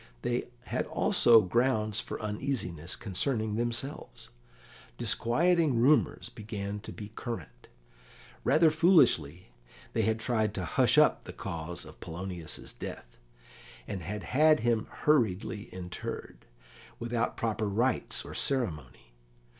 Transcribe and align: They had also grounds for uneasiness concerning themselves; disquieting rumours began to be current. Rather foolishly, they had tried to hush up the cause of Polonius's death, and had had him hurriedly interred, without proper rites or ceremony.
They 0.23 0.49
had 0.63 0.87
also 0.87 1.41
grounds 1.41 1.99
for 1.99 2.19
uneasiness 2.23 2.95
concerning 2.95 3.53
themselves; 3.53 4.29
disquieting 4.97 5.79
rumours 5.79 6.27
began 6.27 6.79
to 6.79 6.91
be 6.91 7.09
current. 7.09 7.67
Rather 8.43 8.71
foolishly, 8.71 9.51
they 9.93 10.01
had 10.01 10.19
tried 10.19 10.55
to 10.55 10.65
hush 10.65 10.97
up 10.97 11.25
the 11.25 11.33
cause 11.33 11.85
of 11.85 11.99
Polonius's 11.99 12.73
death, 12.73 13.19
and 13.87 14.01
had 14.01 14.23
had 14.23 14.61
him 14.61 14.87
hurriedly 14.89 15.65
interred, 15.71 16.47
without 16.97 17.37
proper 17.37 17.67
rites 17.69 18.25
or 18.25 18.33
ceremony. 18.33 19.13